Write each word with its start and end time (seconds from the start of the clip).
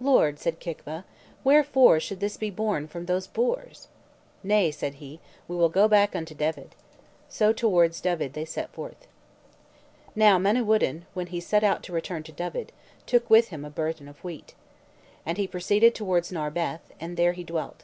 "Lord," 0.00 0.38
said 0.38 0.60
Kicva, 0.60 1.02
"wherefore 1.42 1.98
should 1.98 2.20
this 2.20 2.36
be 2.36 2.48
borne 2.48 2.86
from 2.86 3.06
these 3.06 3.26
boors?" 3.26 3.88
"Nay," 4.44 4.70
said 4.70 4.94
he, 5.02 5.18
"we 5.48 5.56
will 5.56 5.68
go 5.68 5.88
back 5.88 6.14
unto 6.14 6.32
Dyved." 6.32 6.76
So 7.28 7.52
towards 7.52 8.00
Dyved 8.00 8.34
they 8.34 8.44
set 8.44 8.70
forth. 8.72 9.08
Now 10.14 10.38
Manawyddan, 10.38 11.06
when 11.12 11.26
he 11.26 11.40
set 11.40 11.64
out 11.64 11.82
to 11.82 11.92
return 11.92 12.22
to 12.22 12.32
Dyved, 12.32 12.68
took 13.04 13.28
with 13.28 13.48
him 13.48 13.64
a 13.64 13.68
burden 13.68 14.06
of 14.06 14.22
wheat. 14.22 14.54
And 15.26 15.38
he 15.38 15.48
proceeded 15.48 15.92
towards 15.92 16.30
Narberth, 16.30 16.92
and 17.00 17.16
there 17.16 17.32
he 17.32 17.42
dwelt. 17.42 17.82